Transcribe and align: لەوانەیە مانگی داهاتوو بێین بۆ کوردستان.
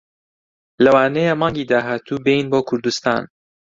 لەوانەیە 0.83 1.33
مانگی 1.41 1.69
داهاتوو 1.71 2.23
بێین 2.25 2.47
بۆ 2.51 2.59
کوردستان. 2.69 3.23